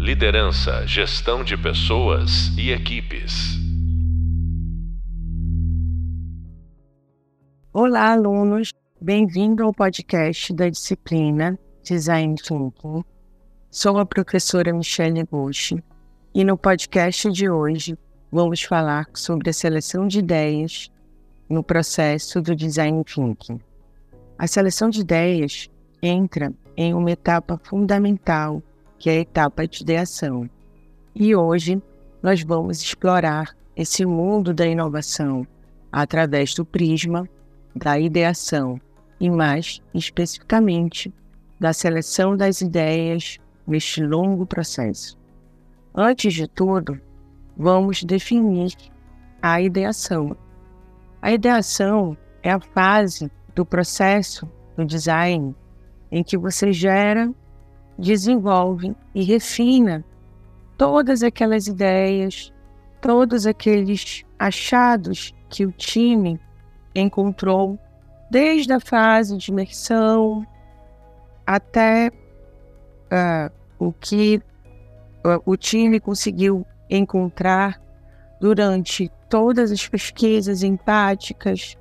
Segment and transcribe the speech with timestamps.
[0.00, 3.58] Liderança, gestão de pessoas e equipes.
[7.70, 8.72] Olá, alunos.
[8.98, 13.04] Bem-vindo ao podcast da disciplina Design Thinking.
[13.70, 15.74] Sou a professora Michelle Bush
[16.34, 17.94] e no podcast de hoje
[18.32, 20.90] vamos falar sobre a seleção de ideias
[21.46, 23.60] no processo do Design Thinking.
[24.38, 25.68] A seleção de ideias
[26.02, 28.62] entra em uma etapa fundamental,
[29.00, 30.48] que é a etapa de ideação.
[31.14, 31.82] E hoje
[32.22, 35.46] nós vamos explorar esse mundo da inovação
[35.90, 37.26] através do prisma
[37.74, 38.78] da ideação
[39.18, 41.12] e mais especificamente
[41.58, 45.18] da seleção das ideias neste longo processo.
[45.94, 47.00] Antes de tudo,
[47.56, 48.74] vamos definir
[49.40, 50.36] a ideação.
[51.22, 55.54] A ideação é a fase do processo do design
[56.10, 57.32] em que você gera,
[58.00, 60.04] desenvolve e refina
[60.76, 62.52] todas aquelas ideias,
[63.00, 66.40] todos aqueles achados que o time
[66.94, 67.78] encontrou
[68.30, 70.46] desde a fase de imersão
[71.46, 72.10] até
[73.10, 74.40] uh, o que
[75.26, 77.80] uh, o time conseguiu encontrar
[78.40, 81.76] durante todas as pesquisas empáticas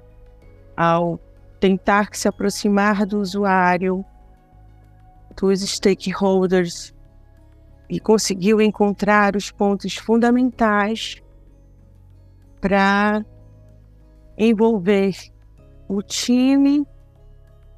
[0.76, 1.20] ao
[1.59, 4.06] tentar se aproximar do usuário,
[5.40, 6.94] dos stakeholders
[7.90, 11.22] e conseguiu encontrar os pontos fundamentais
[12.59, 13.26] para
[14.38, 15.16] envolver
[15.88, 16.86] o time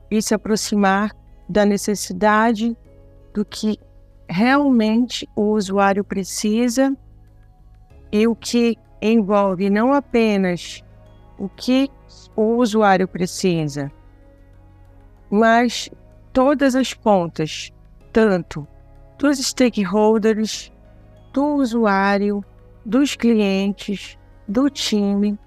[0.10, 1.16] e se aproximar
[1.48, 2.76] da necessidade
[3.32, 3.78] do que
[4.28, 6.98] realmente o usuário precisa
[8.12, 10.84] e o que envolve não apenas
[11.38, 11.90] o que
[12.36, 13.92] o usuário precisa,
[15.30, 15.90] mas
[16.34, 17.72] todas as pontas,
[18.12, 18.68] tanto
[19.18, 20.72] dos stakeholders,
[21.34, 22.44] do usuário,
[22.86, 25.38] dos clientes, do time.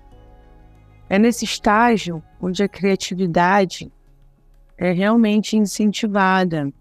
[1.09, 3.93] É nesse estágio onde a criatividade
[4.79, 6.73] é realmente incentivada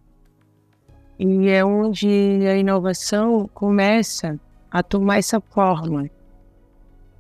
[1.19, 2.07] e é onde
[2.47, 4.39] a inovação começa
[4.71, 6.09] a tomar essa forma,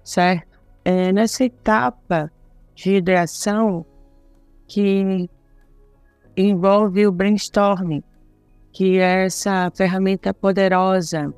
[0.03, 0.59] certo?
[0.83, 2.31] É nessa etapa
[2.75, 3.85] de ideação
[4.67, 5.29] que
[6.35, 8.03] envolve o brainstorming,
[8.71, 11.33] que é essa ferramenta poderosa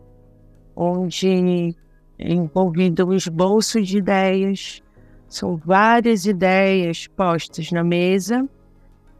[0.75, 1.75] onde
[2.17, 4.81] é envolvido o esboço de ideias,
[5.28, 8.47] são várias ideias postas na mesa.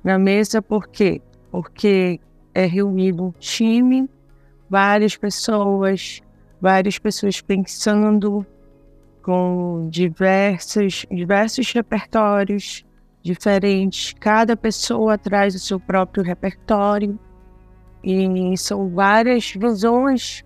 [0.04, 1.22] Na mesa por quê?
[1.52, 2.20] Porque
[2.54, 4.10] é reunido um time,
[4.70, 6.22] várias pessoas,
[6.62, 8.46] várias pessoas pensando
[9.22, 12.85] com diversos, diversos repertórios
[13.26, 14.14] diferentes.
[14.20, 17.20] Cada pessoa traz o seu próprio repertório
[18.04, 20.46] e são várias visões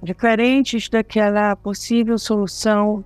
[0.00, 3.04] diferentes daquela possível solução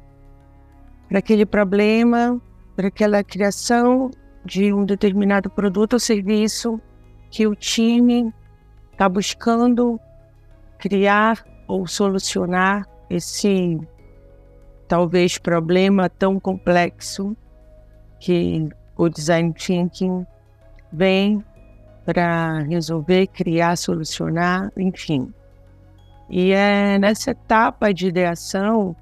[1.08, 2.38] para aquele problema,
[2.76, 4.10] para aquela criação
[4.44, 6.78] de um determinado produto ou serviço
[7.30, 8.34] que o time
[8.92, 9.98] está buscando
[10.78, 13.80] criar ou solucionar esse
[14.86, 17.34] talvez problema tão complexo
[18.22, 20.24] que o design thinking
[20.92, 21.44] vem
[22.04, 25.34] para resolver, criar, solucionar, enfim.
[26.30, 28.94] E é nessa etapa de ideação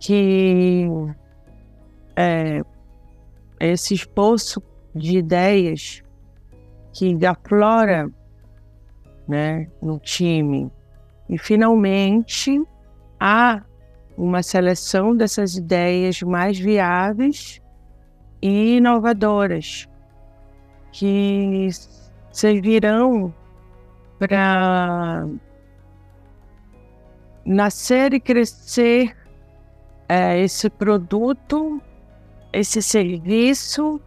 [0.00, 0.88] que
[2.16, 2.62] é,
[3.60, 4.60] esse esboço
[4.92, 6.02] de ideias
[6.92, 8.10] que aflora
[9.28, 10.68] né, no time.
[11.28, 12.60] E finalmente
[13.20, 13.62] há
[14.18, 17.61] uma seleção dessas ideias mais viáveis
[18.42, 19.88] e inovadoras
[20.90, 21.68] que
[22.32, 23.32] servirão
[24.18, 25.26] para
[27.44, 29.16] nascer e crescer
[30.08, 31.80] é, esse produto,
[32.52, 34.00] esse serviço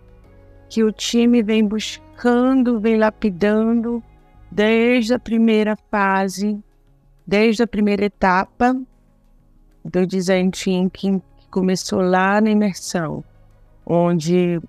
[0.69, 4.03] que o time vem buscando, vem lapidando
[4.51, 6.61] desde a primeira fase,
[7.25, 8.79] desde a primeira etapa
[9.83, 13.23] do design thinking que começou lá na imersão,
[13.85, 14.59] onde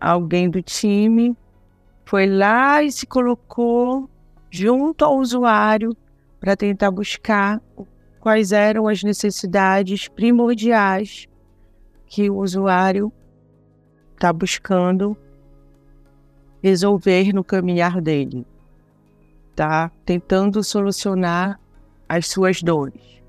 [0.00, 1.36] alguém do time
[2.04, 4.08] foi lá e se colocou
[4.50, 5.94] junto ao usuário
[6.40, 7.60] para tentar buscar
[8.20, 11.26] quais eram as necessidades primordiais
[12.06, 13.12] que o usuário
[14.14, 15.16] está buscando
[16.62, 18.46] resolver no caminhar dele,
[19.54, 19.90] tá?
[20.04, 21.60] Tentando solucionar
[22.08, 23.22] as suas dores.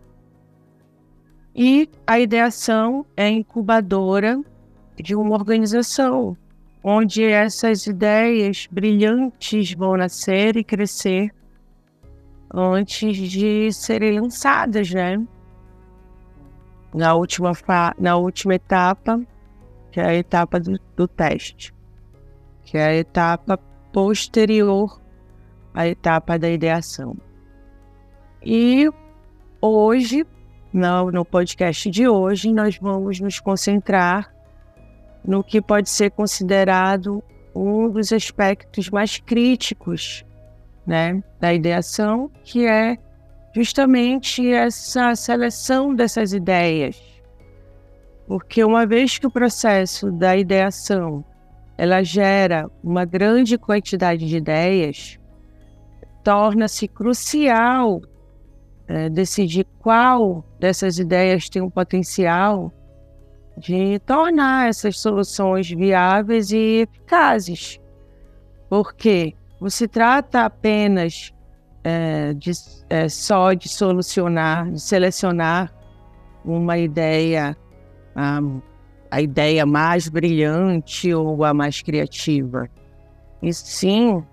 [1.56, 4.40] E a ideação é incubadora
[5.02, 6.36] de uma organização
[6.84, 11.34] onde essas ideias brilhantes vão nascer e crescer
[12.54, 15.22] antes de serem lançadas, né?
[16.94, 17.52] Na última,
[18.00, 19.22] na última etapa,
[19.92, 21.74] que é a etapa do, do teste,
[22.64, 23.58] que é a etapa
[23.92, 25.02] posterior
[25.74, 27.18] à etapa da ideação.
[28.42, 28.90] E
[29.62, 30.26] hoje,
[30.72, 34.34] no, no podcast de hoje, nós vamos nos concentrar
[35.28, 37.22] no que pode ser considerado
[37.54, 40.26] um dos aspectos mais críticos
[40.86, 42.98] né, da ideação, que é
[43.54, 47.00] justamente essa seleção dessas ideias.
[48.26, 51.24] Porque uma vez que o processo da ideação
[51.78, 55.20] ela gera uma grande quantidade de ideias,
[56.24, 58.02] torna-se crucial
[58.88, 62.74] é, decidir qual dessas ideias tem um potencial
[63.58, 67.80] de tornar essas soluções viáveis e eficazes.
[68.70, 71.34] Porque não se trata apenas
[71.84, 72.52] é, de,
[72.90, 75.74] é, só de solucionar, de selecionar
[76.46, 77.58] uma ideia,
[78.16, 78.40] a,
[79.10, 82.70] a ideia mais brilhante ou a mais criativa.
[83.42, 84.24] E sim,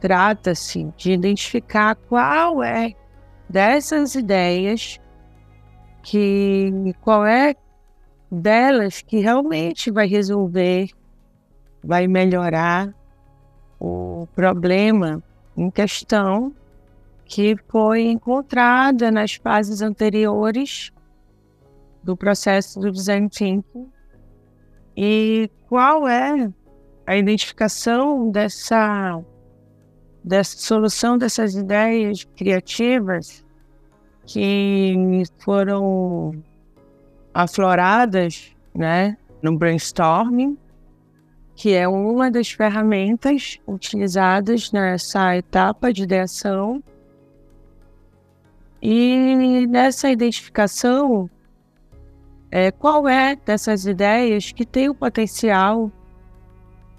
[0.00, 2.92] trata-se de identificar qual é
[3.48, 5.00] dessas ideias
[6.02, 7.54] que qual é
[8.34, 10.90] delas que realmente vai resolver,
[11.82, 12.94] vai melhorar
[13.80, 15.22] o problema
[15.56, 16.54] em questão
[17.24, 20.92] que foi encontrada nas fases anteriores
[22.02, 23.90] do processo do design thinking.
[24.96, 26.52] E qual é
[27.06, 29.20] a identificação dessa
[30.22, 33.44] dessa solução dessas ideias criativas
[34.26, 36.42] que foram
[37.34, 40.56] afloradas, né, no brainstorming,
[41.56, 46.82] que é uma das ferramentas utilizadas nessa etapa de ideação.
[48.80, 51.28] E nessa identificação,
[52.50, 55.90] é, qual é dessas ideias que tem o potencial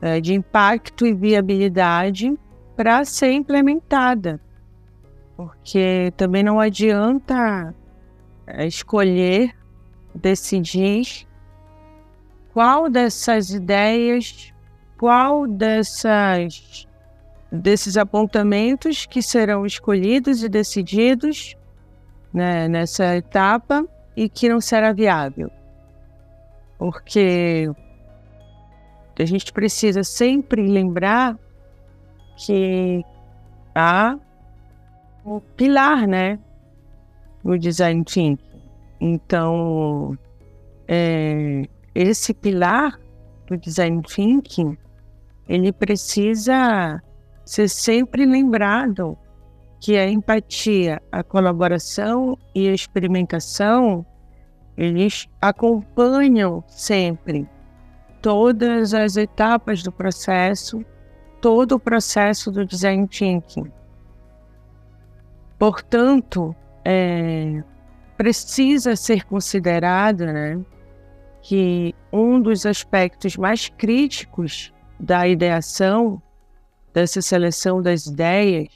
[0.02, 2.38] é, de impacto e viabilidade
[2.76, 4.40] para ser implementada?
[5.38, 7.76] Porque também não adianta
[8.48, 9.54] é, escolher
[10.16, 11.28] decidir
[12.54, 14.54] qual dessas ideias,
[14.98, 16.88] qual dessas
[17.52, 21.56] desses apontamentos que serão escolhidos e decididos
[22.34, 25.50] né, nessa etapa e que não será viável.
[26.78, 27.70] Porque
[29.18, 31.38] a gente precisa sempre lembrar
[32.38, 33.04] que
[33.74, 34.18] há
[35.26, 36.38] um pilar, né,
[37.44, 38.45] no design thinking,
[39.00, 40.18] então,
[40.88, 41.64] é,
[41.94, 43.00] esse pilar
[43.48, 44.78] do design thinking,
[45.48, 47.02] ele precisa
[47.46, 49.18] ser sempre lembrado
[49.80, 54.06] que a empatia, a colaboração e a experimentação,
[54.76, 57.48] eles acompanham sempre
[58.22, 60.84] todas as etapas do processo,
[61.40, 63.72] todo o processo do design thinking.
[65.60, 67.64] Portanto, é,
[68.18, 70.60] precisa ser considerado né,
[71.42, 76.22] que um dos aspectos mais críticos da ideação,
[76.94, 78.70] dessa seleção das ideias,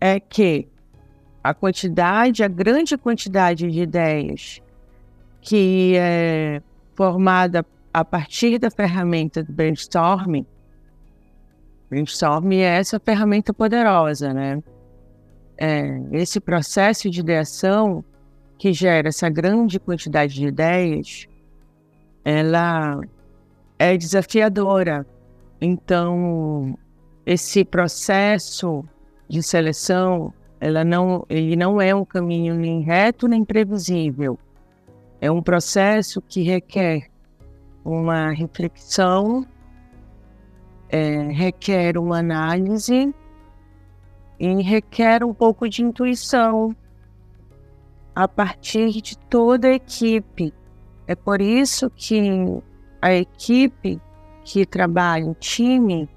[0.00, 0.68] é que
[1.42, 4.60] a quantidade, a grande quantidade de ideias
[5.40, 6.60] que é
[6.94, 10.44] formada a partir da ferramenta do brainstorming,
[11.88, 14.62] brainstorming é essa ferramenta poderosa, né?
[15.56, 18.04] É, esse processo de ideação
[18.58, 21.26] que gera essa grande quantidade de ideias,
[22.24, 23.00] ela
[23.78, 25.06] é desafiadora.
[25.60, 26.78] Então,
[27.24, 28.84] esse processo
[29.28, 34.38] de seleção, ela não, ele não é um caminho nem reto nem previsível.
[35.20, 37.08] É um processo que requer
[37.84, 39.46] uma reflexão,
[40.88, 43.14] é, requer uma análise
[44.38, 46.74] e requer um pouco de intuição
[48.16, 50.52] a partir de toda a equipe.
[51.06, 52.18] É por isso que
[53.02, 54.00] a equipe
[54.42, 56.08] que trabalha, o time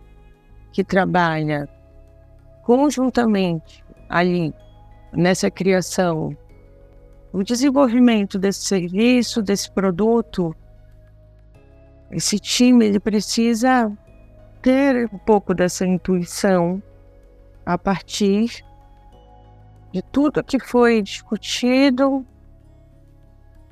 [0.71, 1.67] que trabalha
[2.63, 4.53] conjuntamente ali
[5.11, 6.35] nessa criação,
[7.33, 10.55] o desenvolvimento desse serviço, desse produto,
[12.11, 13.91] esse time ele precisa
[14.61, 16.81] ter um pouco dessa intuição
[17.65, 18.63] a partir
[19.91, 22.25] de tudo que foi discutido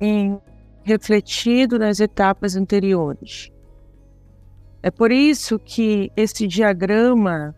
[0.00, 0.36] e
[0.82, 3.50] refletido nas etapas anteriores.
[4.82, 7.54] É por isso que esse diagrama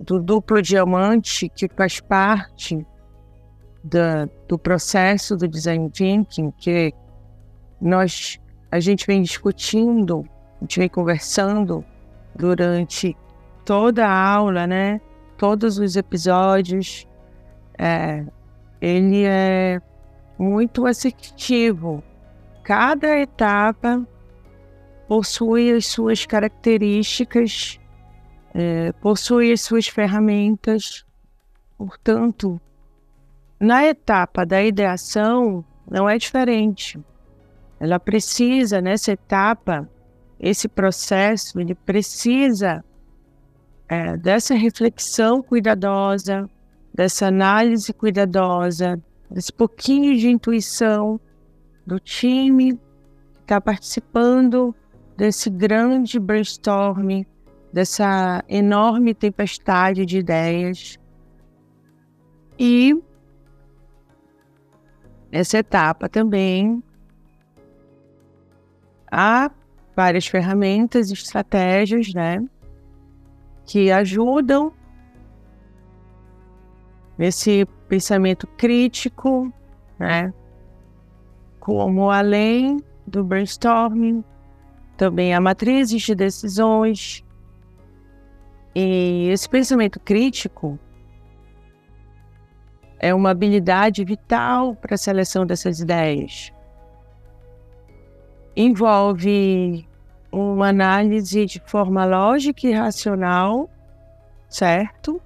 [0.00, 2.84] do duplo diamante que faz parte
[3.84, 6.92] da, do processo do design thinking que
[7.80, 8.38] nós
[8.70, 10.24] a gente vem discutindo,
[10.56, 11.84] a gente vem conversando
[12.34, 13.14] durante
[13.66, 14.98] toda a aula, né?
[15.36, 17.06] Todos os episódios,
[17.82, 18.24] é,
[18.80, 19.80] ele é
[20.38, 22.00] muito assertivo.
[22.62, 24.06] Cada etapa
[25.08, 27.80] possui as suas características,
[28.54, 31.04] é, possui as suas ferramentas.
[31.76, 32.60] Portanto,
[33.58, 37.00] na etapa da ideação, não é diferente.
[37.80, 39.88] Ela precisa, nessa etapa,
[40.38, 42.84] esse processo, ele precisa
[43.88, 46.48] é, dessa reflexão cuidadosa,
[46.94, 51.20] dessa análise cuidadosa, desse pouquinho de intuição
[51.86, 54.74] do time que está participando
[55.16, 57.24] desse grande brainstorming,
[57.72, 60.98] dessa enorme tempestade de ideias.
[62.58, 62.94] E
[65.30, 66.82] essa etapa também
[69.10, 69.50] há
[69.96, 72.44] várias ferramentas e estratégias, né,
[73.64, 74.72] que ajudam
[77.18, 79.52] nesse pensamento crítico,
[79.98, 80.32] né,
[81.60, 84.24] como além do brainstorming,
[84.96, 87.24] também há matrizes de decisões.
[88.74, 90.78] E esse pensamento crítico
[92.98, 96.52] é uma habilidade vital para a seleção dessas ideias.
[98.56, 99.88] Envolve
[100.30, 103.68] uma análise de forma lógica e racional,
[104.48, 105.20] certo?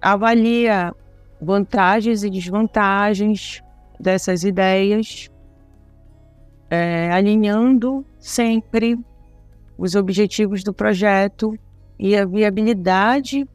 [0.00, 0.94] Avalia
[1.40, 3.62] vantagens e desvantagens
[3.98, 5.28] dessas ideias,
[6.70, 8.98] é, alinhando sempre
[9.76, 11.56] os objetivos do projeto
[11.98, 13.46] e a viabilidade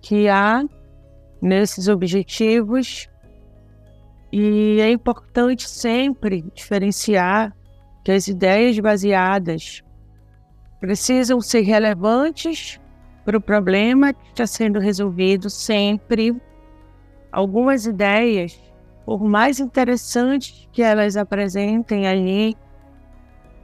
[0.00, 0.64] que há
[1.40, 3.08] nesses objetivos.
[4.32, 7.54] E é importante sempre diferenciar
[8.04, 9.82] que as ideias baseadas
[10.80, 12.78] precisam ser relevantes
[13.28, 16.34] para o problema que está sendo resolvido sempre.
[17.30, 18.58] Algumas ideias,
[19.04, 22.56] por mais interessantes que elas apresentem ali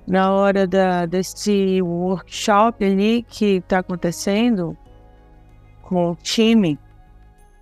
[0.07, 4.77] na hora da, desse workshop ali que está acontecendo,
[5.81, 6.79] com o time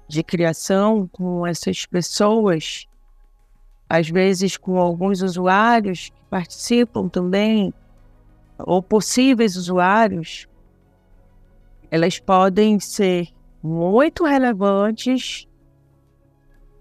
[0.08, 2.88] de criação, com essas pessoas,
[3.88, 7.72] às vezes com alguns usuários que participam também,
[8.58, 10.48] ou possíveis usuários,
[11.92, 13.28] elas podem ser
[13.62, 15.46] muito relevantes,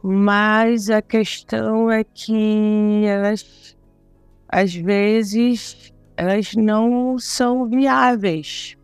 [0.02, 3.78] mas a questão é que elas,
[4.48, 8.78] às vezes, elas não são viáveis,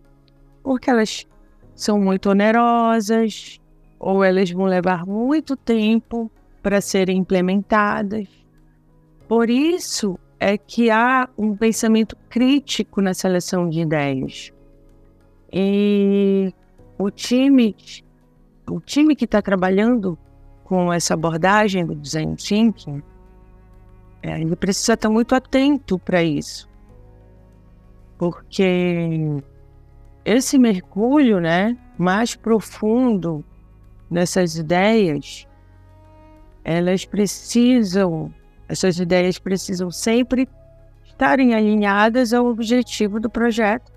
[0.62, 1.25] porque elas
[1.74, 3.57] são muito onerosas
[3.98, 6.29] ou elas vão levar muito tempo
[6.62, 8.27] para serem implementadas.
[9.29, 14.51] Por isso é que há um pensamento crítico na seleção de ideias.
[15.51, 16.54] E
[16.98, 17.75] o time,
[18.70, 20.18] o time que está trabalhando
[20.63, 23.01] com essa abordagem do design thinking,
[24.22, 26.68] é, ele precisa estar muito atento para isso,
[28.18, 29.42] porque
[30.25, 33.46] esse mergulho, né, mais profundo
[34.10, 35.48] nessas ideias,
[36.63, 38.34] elas precisam,
[38.68, 40.50] essas ideias precisam sempre
[41.06, 43.97] estarem alinhadas ao objetivo do projeto.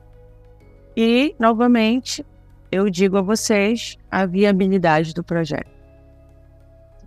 [1.02, 2.26] E, novamente,
[2.70, 5.70] eu digo a vocês a viabilidade do projeto.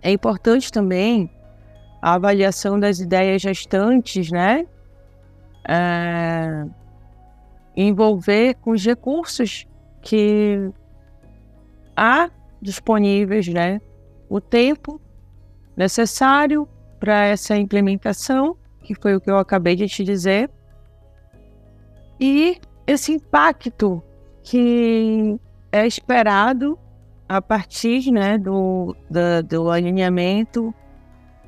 [0.02, 1.30] É importante também
[2.02, 4.66] a avaliação das ideias gestantes, né?
[5.68, 6.66] É
[7.76, 9.64] envolver com os recursos
[10.02, 10.72] que
[11.96, 12.28] há
[12.60, 13.80] disponíveis, né?
[14.28, 15.00] O tempo
[15.76, 20.50] necessário para essa implementação, que foi o que eu acabei de te dizer,
[22.18, 24.02] e esse impacto
[24.42, 25.38] que
[25.72, 26.78] é esperado
[27.28, 30.74] a partir né, do, do, do alinhamento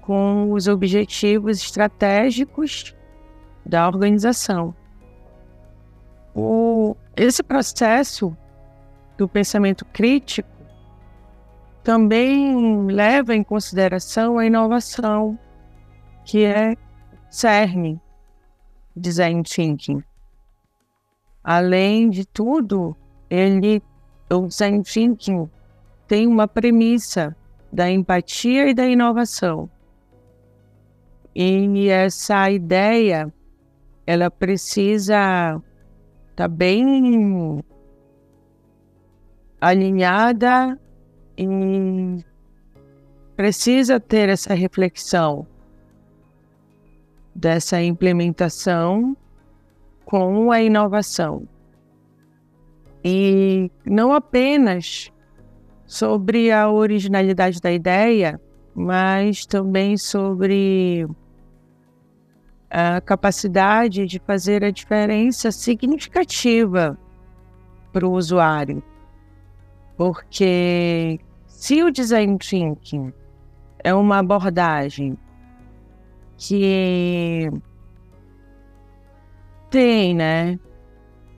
[0.01, 2.95] com os objetivos estratégicos
[3.65, 4.75] da organização.
[6.35, 8.37] O, esse processo
[9.19, 10.49] do pensamento crítico
[11.83, 15.39] também leva em consideração a inovação,
[16.25, 16.77] que é
[17.31, 18.01] CERN,
[18.97, 20.03] Design Thinking.
[21.49, 22.97] Além de tudo,
[23.31, 23.81] ele,
[24.29, 25.49] o Design Thinking
[26.09, 27.37] tem uma premissa
[27.73, 29.71] da empatia e da inovação.
[31.33, 33.33] E essa ideia,
[34.05, 35.63] ela precisa
[36.33, 37.63] está bem
[39.61, 40.77] alinhada
[41.39, 42.25] e
[43.37, 45.47] precisa ter essa reflexão
[47.33, 49.17] dessa implementação
[50.07, 51.47] com a inovação.
[53.05, 55.13] E não apenas
[55.85, 58.41] sobre a originalidade da ideia,
[58.75, 61.07] mas também sobre
[62.71, 66.97] a capacidade de fazer a diferença significativa
[67.93, 68.83] para o usuário.
[69.97, 73.13] Porque se o design thinking
[73.83, 75.17] é uma abordagem
[76.37, 77.51] que
[79.77, 80.59] tem, né,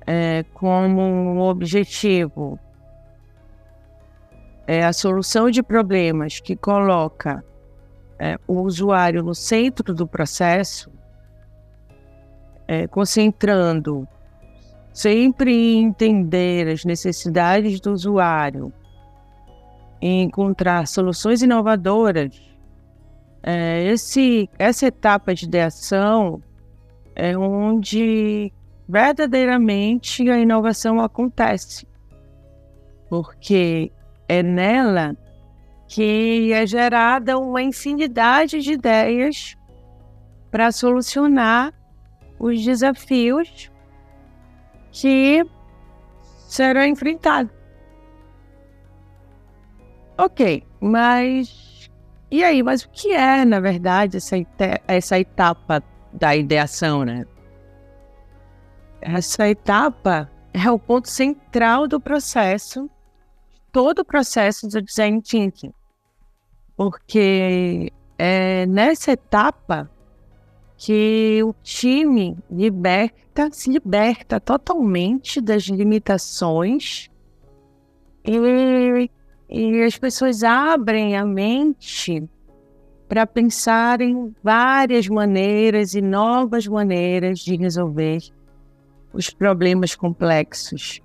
[0.07, 2.57] é, como objetivo
[4.65, 7.45] é a solução de problemas que coloca
[8.17, 10.89] é, o usuário no centro do processo,
[12.69, 14.07] é, concentrando
[14.93, 18.73] sempre em entender as necessidades do usuário,
[20.01, 22.41] em encontrar soluções inovadoras.
[23.43, 26.41] É, esse, essa etapa de ideação
[27.19, 28.53] é onde
[28.89, 31.87] verdadeiramente a inovação acontece,
[33.11, 33.93] porque
[34.29, 35.17] é nela
[35.89, 39.57] que é gerada uma infinidade de ideias
[40.51, 41.75] para solucionar
[42.39, 43.71] os desafios
[44.93, 45.45] que
[46.47, 47.53] serão enfrentados.
[50.17, 51.91] Ok, mas
[52.31, 52.63] e aí?
[52.63, 54.37] Mas o que é, na verdade, essa,
[54.87, 55.83] essa etapa
[56.19, 57.25] da ideação, né?
[59.01, 62.91] Essa etapa é o ponto central do processo,
[63.71, 65.73] todo o processo do design thinking,
[66.77, 69.89] porque é nessa etapa
[70.77, 77.11] que o time liberta, se liberta totalmente das limitações
[78.25, 79.11] e,
[79.49, 82.29] e as pessoas abrem a mente
[83.09, 88.19] para pensar em várias maneiras e novas maneiras de resolver
[89.13, 91.01] os problemas complexos.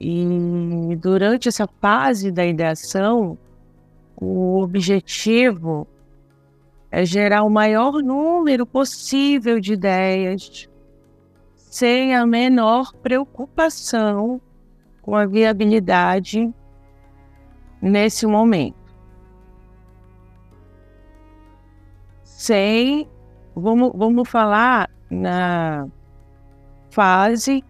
[0.00, 3.36] E durante essa fase da ideação,
[4.16, 5.86] o objetivo
[6.90, 10.68] é gerar o maior número possível de ideias,
[11.54, 14.40] sem a menor preocupação
[15.02, 16.52] com a viabilidade
[17.80, 18.79] nesse momento.
[22.40, 23.06] Sem,
[23.54, 25.86] vamos, vamos falar na
[26.88, 27.62] fase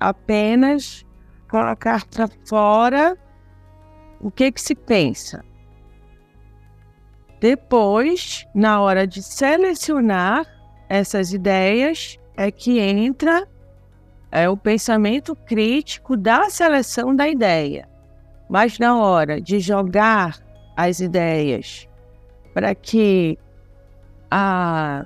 [0.00, 1.06] apenas
[1.48, 3.16] colocar para fora
[4.20, 5.44] o que que se pensa.
[7.38, 10.46] Depois, na hora de selecionar
[10.88, 13.46] essas ideias, é que entra
[14.32, 17.88] é, o pensamento crítico da seleção da ideia.
[18.50, 20.40] Mas na hora de jogar
[20.76, 21.88] as ideias
[22.52, 23.38] para que
[24.34, 25.04] a,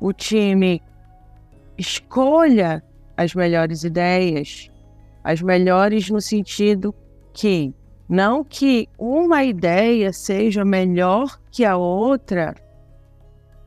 [0.00, 0.82] o time
[1.78, 2.82] escolha
[3.16, 4.68] as melhores ideias,
[5.22, 6.92] as melhores no sentido
[7.32, 7.72] que
[8.08, 12.56] não que uma ideia seja melhor que a outra,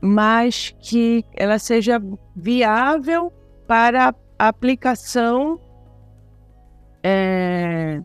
[0.02, 1.98] mas que ela seja
[2.36, 3.32] viável
[3.66, 5.58] para a aplicação
[7.02, 8.02] é,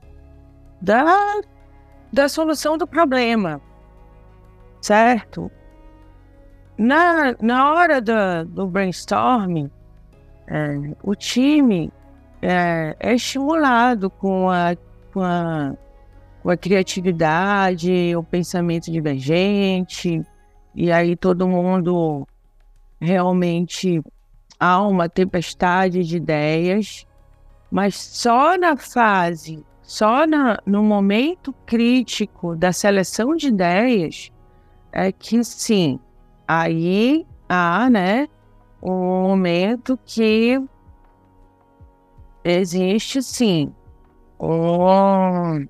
[0.81, 1.41] da,
[2.11, 3.61] da solução do problema,
[4.81, 5.51] certo?
[6.77, 9.69] Na, na hora do, do brainstorming,
[10.47, 11.91] é, o time
[12.41, 14.75] é, é, estimulado com a,
[15.13, 15.73] com, a,
[16.41, 20.21] com a criatividade, o pensamento divergente,
[20.75, 22.27] e aí todo mundo
[22.99, 24.01] realmente
[24.59, 27.05] há uma tempestade de ideias,
[27.71, 34.31] mas só na fase, só na, no momento crítico da seleção de ideias
[34.91, 35.99] é que sim,
[36.47, 38.27] aí há, né,
[38.81, 40.61] um momento que
[42.43, 43.73] existe sim
[44.39, 45.67] um,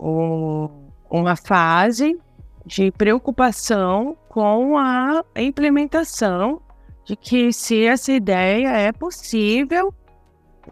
[0.00, 0.68] um,
[1.10, 2.18] uma fase
[2.64, 6.62] de preocupação com a implementação
[7.04, 9.92] de que se essa ideia é possível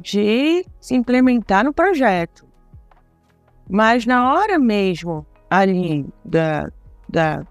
[0.01, 2.47] de se implementar no projeto.
[3.69, 6.71] Mas na hora mesmo ali da,
[7.09, 7.45] da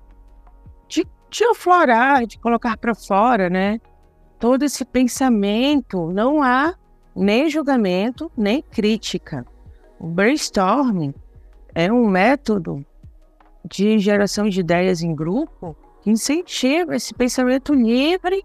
[1.30, 3.80] de aflorar, de colocar para fora, né?
[4.40, 6.76] Todo esse pensamento, não há
[7.16, 9.46] nem julgamento, nem crítica.
[10.00, 11.14] O brainstorming
[11.76, 12.86] é um método
[13.70, 18.44] de geração de ideias em grupo que incentiva esse pensamento livre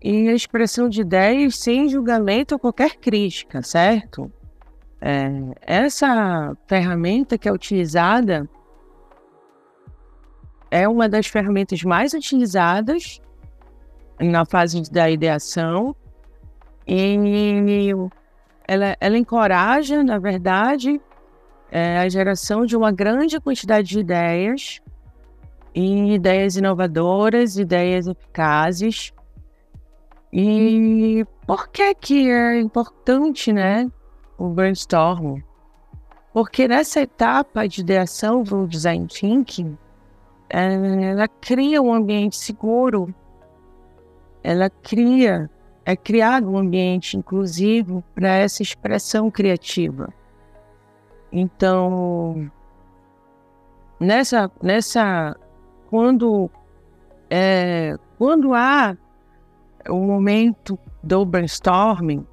[0.00, 4.32] e a expressão de ideias sem julgamento ou qualquer crítica, certo?
[5.00, 5.30] É,
[5.62, 8.48] essa ferramenta que é utilizada
[10.70, 13.20] é uma das ferramentas mais utilizadas
[14.20, 15.96] na fase da ideação
[16.86, 17.92] e
[18.66, 21.00] ela, ela encoraja, na verdade,
[21.70, 24.80] é, a geração de uma grande quantidade de ideias
[25.74, 29.12] e ideias inovadoras, ideias eficazes.
[30.32, 33.90] E por que que é importante, né,
[34.38, 35.40] o brainstorm?
[36.32, 39.76] Porque nessa etapa de ideação do design thinking,
[40.50, 43.14] ela cria um ambiente seguro,
[44.42, 45.48] ela cria,
[45.84, 50.12] é criado um ambiente inclusivo para essa expressão criativa.
[51.32, 52.50] Então,
[54.00, 55.36] nessa, nessa,
[55.88, 56.50] quando,
[57.30, 58.96] é, quando há
[59.88, 62.26] o momento do brainstorming,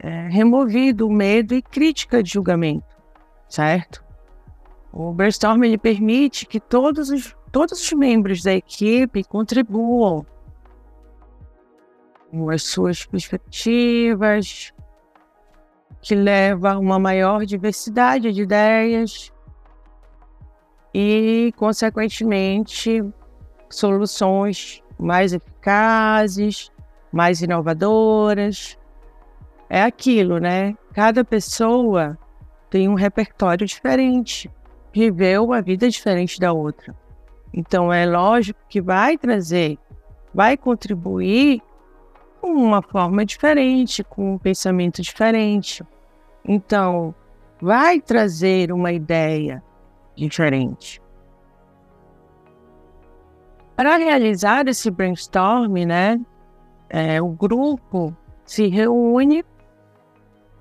[0.00, 2.96] é, removido o medo e crítica de julgamento,
[3.48, 4.04] certo?
[4.92, 10.26] O brainstorming ele permite que todos os, todos os membros da equipe contribuam
[12.28, 14.74] com as suas perspectivas,
[16.02, 19.32] que leva a uma maior diversidade de ideias
[20.92, 23.00] e, consequentemente,
[23.70, 26.72] soluções mais eficazes,
[27.12, 28.76] mais inovadoras.
[29.70, 30.76] É aquilo, né?
[30.92, 32.18] Cada pessoa
[32.68, 34.50] tem um repertório diferente,
[34.92, 37.03] viveu uma vida diferente da outra.
[37.56, 39.78] Então, é lógico que vai trazer,
[40.34, 41.62] vai contribuir
[42.40, 45.84] com uma forma diferente, com um pensamento diferente.
[46.44, 47.14] Então,
[47.62, 49.62] vai trazer uma ideia
[50.16, 51.00] diferente.
[53.76, 56.20] Para realizar esse brainstorm, né,
[56.88, 59.44] é, o grupo se reúne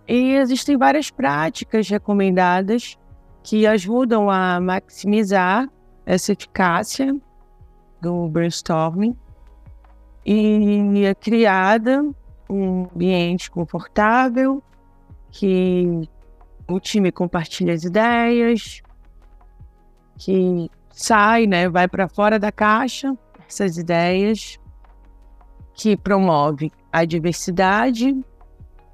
[0.07, 2.99] e existem várias práticas recomendadas
[3.41, 5.67] que ajudam a maximizar
[6.05, 7.15] essa eficácia
[8.01, 9.15] do brainstorming
[10.25, 12.03] e é criada
[12.49, 14.61] um ambiente confortável
[15.31, 16.07] que
[16.69, 18.81] o time compartilha as ideias,
[20.17, 24.59] que sai, né, vai para fora da caixa essas ideias,
[25.73, 28.15] que promove a diversidade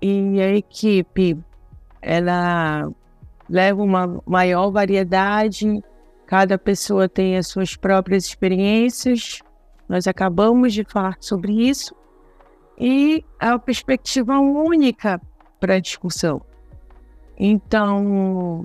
[0.02, 1.38] e a equipe.
[2.02, 2.90] Ela
[3.50, 5.82] leva uma maior variedade,
[6.30, 9.40] cada pessoa tem as suas próprias experiências.
[9.90, 11.96] Nós acabamos de falar sobre isso
[12.78, 15.20] e a perspectiva única
[15.60, 16.40] para a discussão.
[17.36, 18.64] Então,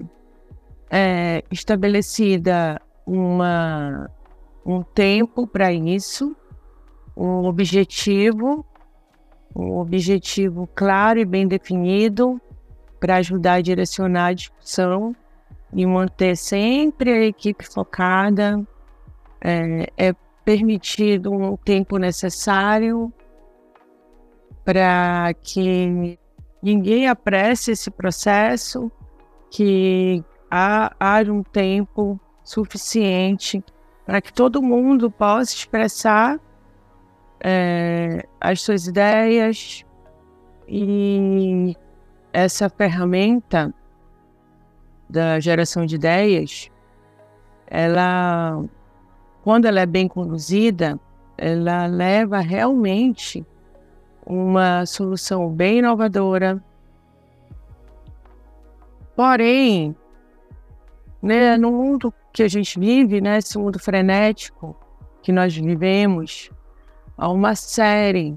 [0.90, 4.10] é estabelecida uma,
[4.66, 6.36] um tempo para isso,
[7.16, 8.62] um objetivo,
[9.56, 12.38] um objetivo claro e bem definido
[13.00, 15.16] para ajudar a direcionar a discussão
[15.74, 18.64] e manter sempre a equipe focada.
[19.40, 23.12] É, é permitido um tempo necessário
[24.64, 26.18] para que
[26.62, 28.90] ninguém apresse esse processo,
[29.50, 33.62] que haja um tempo suficiente
[34.06, 36.38] para que todo mundo possa expressar
[37.40, 39.84] é, as suas ideias
[40.68, 41.76] e
[42.32, 43.72] essa ferramenta
[45.14, 46.68] da geração de ideias,
[47.68, 48.60] ela,
[49.44, 50.98] quando ela é bem conduzida,
[51.38, 53.46] ela leva realmente
[54.26, 56.60] uma solução bem inovadora.
[59.14, 59.94] Porém,
[61.22, 64.76] né, no mundo que a gente vive, né, esse mundo frenético
[65.22, 66.50] que nós vivemos,
[67.16, 68.36] há uma série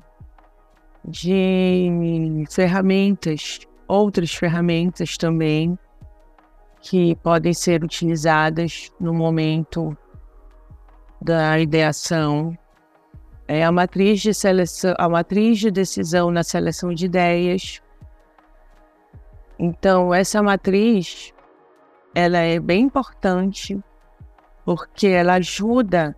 [1.04, 5.78] de ferramentas, outras ferramentas também,
[6.90, 9.96] que podem ser utilizadas no momento
[11.22, 12.58] da ideação
[13.46, 17.82] é a matriz de seleção, a matriz de decisão na seleção de ideias.
[19.60, 21.34] Então, essa matriz,
[22.16, 23.78] ela é bem importante
[24.64, 26.16] porque ela ajuda,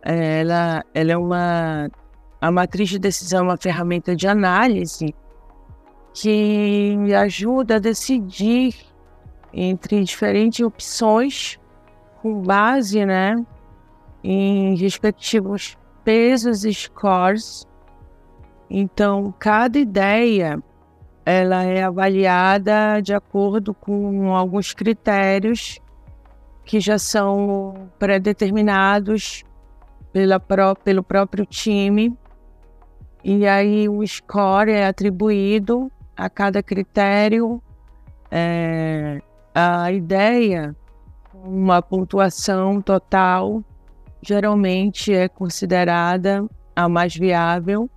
[0.00, 1.90] ela, ela é uma,
[2.40, 5.14] a matriz de decisão é uma ferramenta de análise
[6.14, 8.91] que ajuda a decidir
[9.52, 11.58] entre diferentes opções
[12.20, 13.36] com base, né,
[14.22, 17.66] em respectivos pesos e scores.
[18.70, 20.62] Então, cada ideia
[21.24, 25.78] ela é avaliada de acordo com alguns critérios
[26.64, 29.44] que já são pré-determinados
[30.12, 30.40] pela
[30.84, 32.16] pelo próprio time.
[33.22, 37.62] E aí o score é atribuído a cada critério
[38.34, 39.20] É,
[39.54, 40.74] a ideia,
[41.34, 43.62] uma pontuação total,
[44.22, 47.90] geralmente é considerada a mais viável.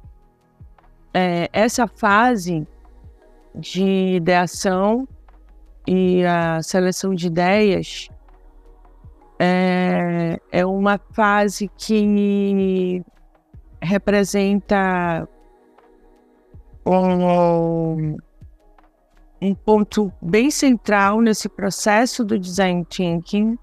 [1.13, 2.67] É, essa fase
[3.53, 5.07] de ideação
[5.87, 8.09] e a seleção de ideias
[9.39, 13.03] é, é uma fase que
[13.81, 15.27] representa
[16.85, 18.17] um,
[19.41, 23.57] um ponto bem central nesse processo do design thinking,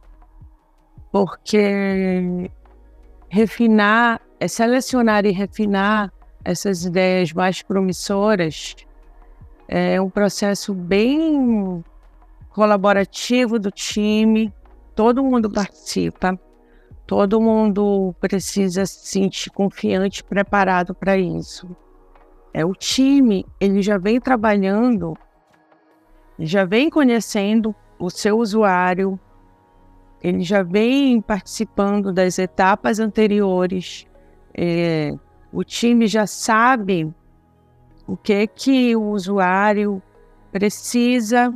[1.10, 2.50] porque
[3.28, 6.12] refinar, é selecionar e refinar
[6.44, 8.74] essas ideias mais promissoras
[9.74, 11.82] é um processo bem
[12.50, 14.52] colaborativo do time,
[14.94, 16.38] todo mundo participa,
[17.06, 21.74] todo mundo precisa se sentir confiante, preparado para isso.
[22.52, 25.16] É o time, ele já vem trabalhando,
[26.38, 29.18] já vem conhecendo o seu usuário,
[30.22, 34.06] ele já vem participando das etapas anteriores.
[34.54, 35.14] É,
[35.52, 37.12] o time já sabe
[38.06, 40.02] o que que o usuário
[40.50, 41.52] precisa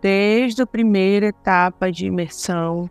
[0.00, 2.90] desde a primeira etapa de imersão,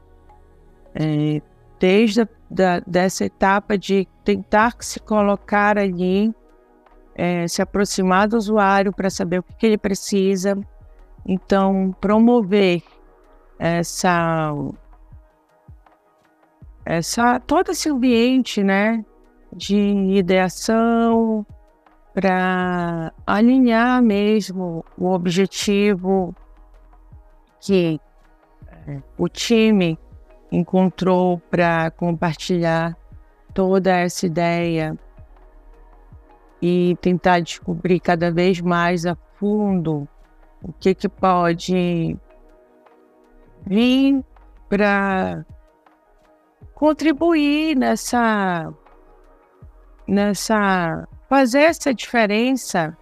[0.95, 1.41] é,
[1.79, 6.33] desde a, da, dessa etapa de tentar se colocar ali,
[7.15, 10.57] é, se aproximar do usuário para saber o que, que ele precisa.
[11.25, 12.83] Então, promover
[13.57, 14.53] essa,
[16.85, 19.05] essa todo esse ambiente, né,
[19.55, 21.45] de ideação
[22.13, 26.35] para alinhar mesmo o objetivo
[27.59, 27.99] que
[28.87, 29.97] é, o time
[30.51, 32.95] encontrou para compartilhar
[33.53, 34.97] toda essa ideia
[36.61, 40.07] e tentar descobrir cada vez mais a fundo
[40.63, 42.17] o que, que pode
[43.65, 44.23] vir
[44.69, 45.45] para
[46.73, 48.73] contribuir nessa
[50.07, 52.97] nessa fazer essa diferença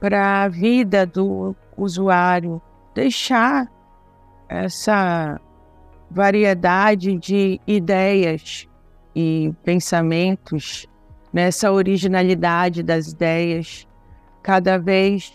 [0.00, 2.60] para a vida do usuário?
[2.94, 3.70] Deixar
[4.48, 5.40] essa
[6.10, 8.68] variedade de ideias
[9.14, 10.86] e pensamentos,
[11.32, 13.88] nessa originalidade das ideias,
[14.42, 15.32] cada vez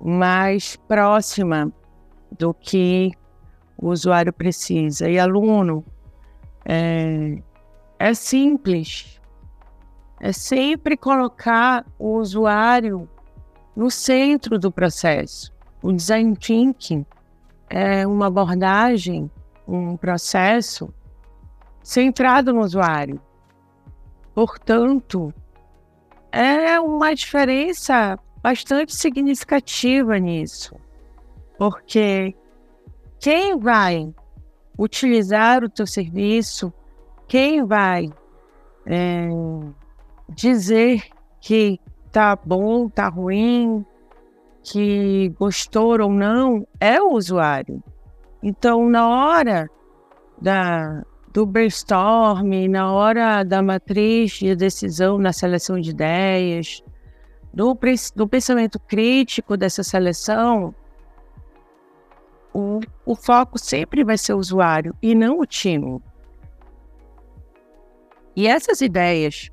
[0.00, 1.72] mais próxima
[2.38, 3.12] do que
[3.76, 5.08] o usuário precisa.
[5.08, 5.84] E aluno,
[6.64, 7.38] é,
[7.98, 9.20] é simples,
[10.20, 13.08] é sempre colocar o usuário
[13.74, 15.52] no centro do processo.
[15.82, 17.04] O design thinking
[17.68, 19.30] é uma abordagem,
[19.68, 20.92] um processo
[21.82, 23.20] centrado no usuário.
[24.34, 25.32] Portanto,
[26.32, 30.76] é uma diferença bastante significativa nisso,
[31.58, 32.32] porque
[33.18, 34.14] quem vai
[34.78, 36.72] utilizar o teu serviço,
[37.26, 38.08] quem vai
[38.86, 39.28] é,
[40.28, 41.02] dizer
[41.40, 41.80] que
[42.12, 43.84] tá bom, tá ruim,
[44.62, 47.82] que gostou ou não é o usuário.
[48.40, 49.68] Então, na hora
[50.40, 56.80] da, do brainstorm, na hora da matriz de decisão na seleção de ideias,
[57.56, 57.76] do,
[58.14, 60.72] do pensamento crítico dessa seleção,
[62.54, 66.00] o, o foco sempre vai ser o usuário e não o time.
[68.36, 69.50] E essas ideias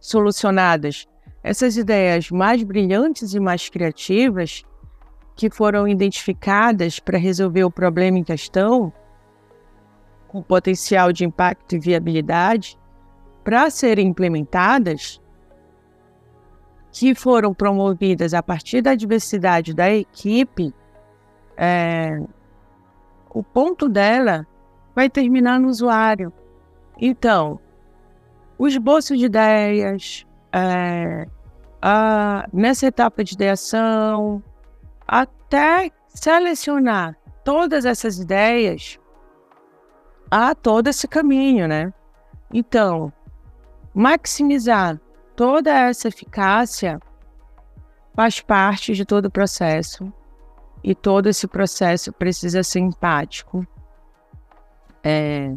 [0.00, 1.06] solucionadas
[1.46, 4.64] essas ideias mais brilhantes e mais criativas
[5.36, 8.92] que foram identificadas para resolver o problema em questão,
[10.26, 12.76] com potencial de impacto e viabilidade,
[13.44, 15.20] para serem implementadas,
[16.96, 20.72] que foram promovidas a partir da diversidade da equipe,
[21.54, 22.18] é,
[23.28, 24.46] o ponto dela
[24.94, 26.32] vai terminar no usuário.
[26.98, 27.60] Então,
[28.56, 31.28] o esboço de ideias, é,
[31.82, 34.42] ah, nessa etapa de ideação,
[35.06, 38.98] até selecionar todas essas ideias,
[40.30, 41.92] há todo esse caminho, né?
[42.50, 43.12] Então,
[43.94, 44.98] maximizar
[45.36, 46.98] toda essa eficácia
[48.14, 50.10] faz parte de todo o processo
[50.82, 53.66] e todo esse processo precisa ser empático.
[55.04, 55.54] É,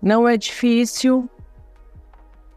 [0.00, 1.28] não é difícil,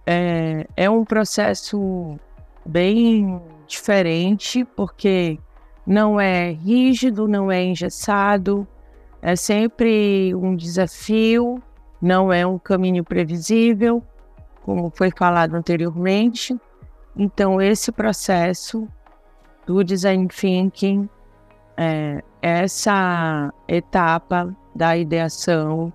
[0.06, 2.18] é, é um processo
[2.66, 5.38] bem diferente, porque
[5.86, 8.66] não é rígido, não é engessado,
[9.22, 11.62] é sempre um desafio,
[12.02, 14.04] não é um caminho previsível,
[14.64, 16.58] como foi falado anteriormente.
[17.16, 18.88] Então, esse processo
[19.66, 21.10] do design thinking,
[21.78, 25.92] é, essa etapa da ideação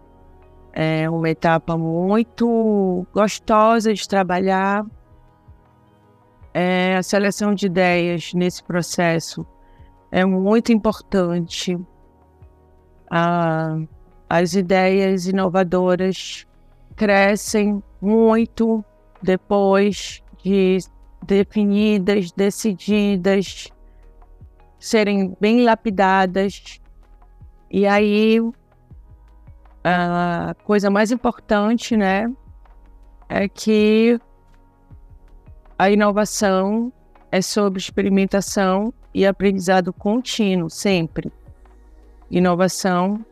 [0.73, 4.85] é uma etapa muito gostosa de trabalhar.
[6.53, 9.47] É, a seleção de ideias nesse processo
[10.11, 11.79] é muito importante.
[13.11, 13.79] Ah,
[14.29, 16.47] as ideias inovadoras
[16.97, 18.85] crescem muito
[19.23, 20.79] depois de
[21.25, 23.69] definidas, decididas,
[24.79, 26.81] serem bem lapidadas.
[27.71, 28.39] E aí,
[29.85, 32.33] a coisa mais importante, né,
[33.29, 34.19] é que
[35.79, 36.93] a inovação
[37.31, 41.31] é sobre experimentação e aprendizado contínuo, sempre.
[42.31, 43.25] Inovação,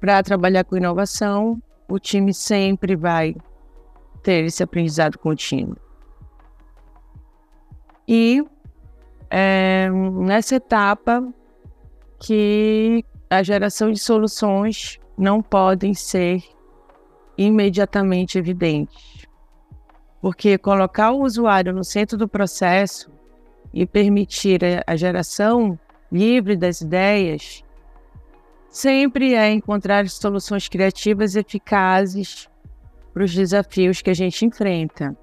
[0.00, 3.34] para trabalhar com inovação, o time sempre vai
[4.22, 5.76] ter esse aprendizado contínuo.
[8.06, 8.42] E
[9.28, 11.32] é nessa etapa
[12.18, 16.42] que a geração de soluções não podem ser
[17.36, 19.26] imediatamente evidentes.
[20.20, 23.10] Porque colocar o usuário no centro do processo
[23.72, 25.78] e permitir a geração
[26.10, 27.64] livre das ideias
[28.70, 32.48] sempre é encontrar soluções criativas eficazes
[33.12, 35.16] para os desafios que a gente enfrenta.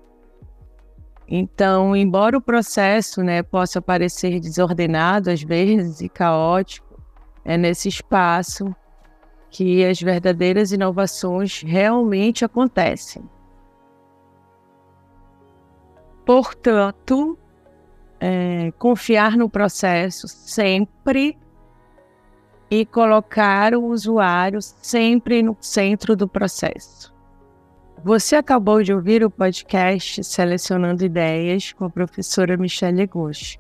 [1.28, 7.02] Então, embora o processo né, possa parecer desordenado às vezes e caótico,
[7.44, 8.76] é nesse espaço
[9.50, 13.24] que as verdadeiras inovações realmente acontecem.
[16.26, 17.38] Portanto,
[18.20, 21.38] é, confiar no processo sempre
[22.70, 27.14] e colocar o usuário sempre no centro do processo.
[28.04, 33.60] Você acabou de ouvir o podcast Selecionando Ideias com a professora Michelle Ghost.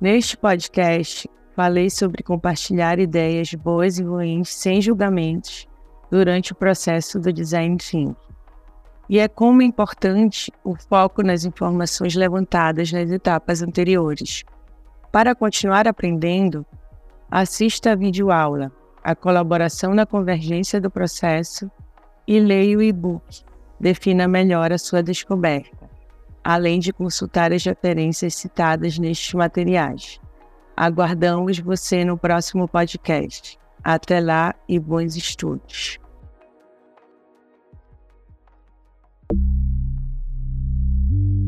[0.00, 5.66] Neste podcast, falei sobre compartilhar ideias boas e ruins sem julgamentos
[6.10, 8.16] durante o processo do design thinking.
[9.08, 14.44] E é como é importante o foco nas informações levantadas nas etapas anteriores.
[15.10, 16.66] Para continuar aprendendo,
[17.30, 21.70] assista a videoaula, a colaboração na convergência do processo
[22.26, 23.42] e leia o e-book.
[23.80, 25.88] Defina melhor a sua descoberta,
[26.42, 30.20] além de consultar as referências citadas nestes materiais.
[30.76, 33.58] Aguardamos você no próximo podcast.
[33.82, 35.98] Até lá e bons estudos.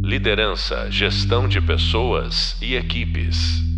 [0.02, 3.69] Liderança, gestão de pessoas e equipes.